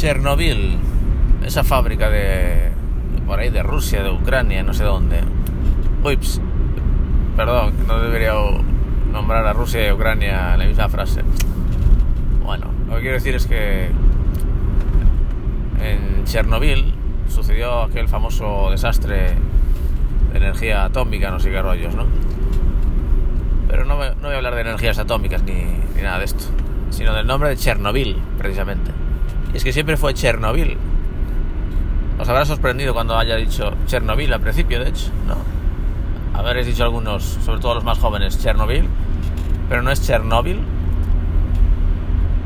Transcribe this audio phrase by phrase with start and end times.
[0.00, 0.78] Chernobyl,
[1.44, 2.70] esa fábrica de
[3.26, 5.20] por ahí de Rusia, de Ucrania, no sé dónde.
[6.02, 6.40] Ups,
[7.36, 8.32] perdón, no debería
[9.12, 11.20] nombrar a Rusia y Ucrania en la misma frase.
[12.42, 13.90] Bueno, lo que quiero decir es que
[15.82, 16.94] en Chernobyl
[17.28, 19.34] sucedió aquel famoso desastre
[20.32, 22.06] de energía atómica, no sé qué rollos, ¿no?
[23.68, 25.62] Pero no, voy a hablar de energías atómicas ni,
[25.94, 26.44] ni nada de esto,
[26.88, 28.92] sino del nombre de Chernobyl, precisamente.
[29.54, 30.76] Es que siempre fue Chernobyl.
[32.18, 35.36] Os habrá sorprendido cuando haya dicho Chernobyl al principio, de hecho, ¿no?
[36.38, 38.88] Habréis dicho algunos, sobre todo los más jóvenes, Chernobyl,
[39.68, 40.60] pero no es Chernóbil.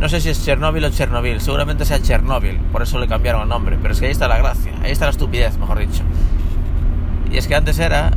[0.00, 3.48] No sé si es Chernóbil o Chernobyl, seguramente sea Chernóbil, por eso le cambiaron el
[3.48, 6.02] nombre, pero es que ahí está la gracia, ahí está la estupidez, mejor dicho.
[7.30, 8.10] Y es que antes era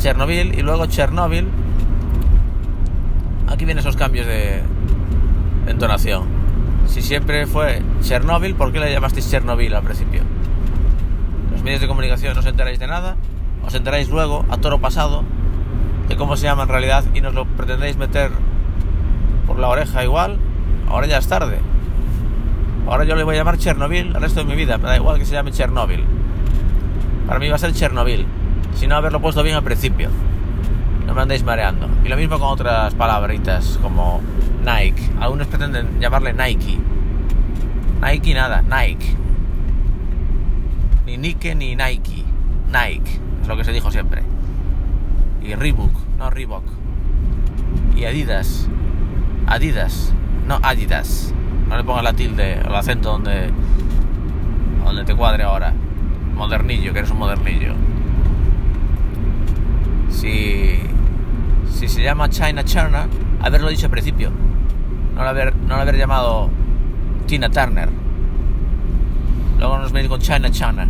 [0.00, 1.48] Chernobyl y luego Chernóbil.
[3.48, 4.62] Aquí vienen esos cambios de
[5.66, 6.33] entonación.
[6.94, 10.22] Si siempre fue Chernóbil, ¿por qué le llamasteis Chernobyl al principio?
[11.50, 13.16] Los medios de comunicación no os enteráis de nada,
[13.66, 15.24] os enteráis luego, a toro pasado,
[16.08, 18.30] de cómo se llama en realidad y nos lo pretendéis meter
[19.44, 20.38] por la oreja igual,
[20.88, 21.58] ahora ya es tarde.
[22.86, 25.18] Ahora yo le voy a llamar Chernobyl el resto de mi vida, me da igual
[25.18, 26.04] que se llame Chernóbil.
[27.26, 28.24] Para mí va a ser Chernobyl,
[28.76, 30.10] si no haberlo puesto bien al principio.
[31.08, 31.88] No me andéis mareando.
[32.04, 34.20] Y lo mismo con otras palabritas como
[34.64, 35.10] Nike.
[35.20, 36.78] Algunos pretenden llamarle Nike.
[38.04, 39.16] Nike nada, Nike.
[41.06, 42.22] Ni Nike ni Nike.
[42.66, 44.22] Nike, es lo que se dijo siempre.
[45.42, 46.64] Y Reebok, no Reebok.
[47.96, 48.68] Y Adidas.
[49.46, 50.12] Adidas,
[50.46, 51.32] no Adidas.
[51.68, 53.50] No le pongas la tilde, el acento donde,
[54.84, 55.72] donde te cuadre ahora.
[56.34, 57.72] Modernillo, que eres un modernillo.
[60.10, 60.78] Si,
[61.72, 63.08] si se llama China China,
[63.40, 64.30] haberlo dicho al principio.
[65.14, 66.50] No haber, no lo haber llamado
[67.26, 67.88] Tina Turner.
[69.58, 70.88] Luego nos venimos con China China.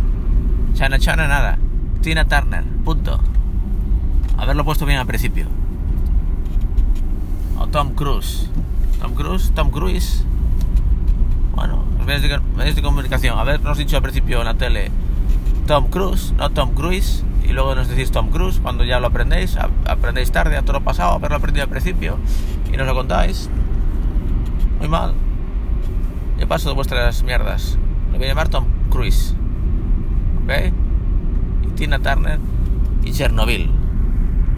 [0.73, 1.57] China China nada.
[2.01, 3.19] Tina Turner, punto.
[4.37, 5.47] Haberlo puesto bien al principio.
[7.57, 8.49] O Tom Cruise.
[8.99, 10.25] Tom Cruise, Tom Cruise.
[11.55, 13.39] Bueno, los medios de, medios de comunicación.
[13.39, 14.91] Habernos dicho al principio en la tele
[15.67, 17.23] Tom Cruise, no Tom Cruise.
[17.43, 19.57] Y luego nos decís Tom Cruise cuando ya lo aprendéis.
[19.87, 22.17] Aprendéis tarde, a todo lo pasado, haberlo aprendido al principio.
[22.71, 23.49] Y nos lo contáis.
[24.79, 25.13] Muy mal.
[26.55, 27.77] Paso de vuestras mierdas.
[28.09, 29.35] Me voy a llamar Tom Cruise.
[30.41, 30.71] ¿Ok?
[31.63, 32.39] Y Tina Turner
[33.03, 33.69] y Chernobyl.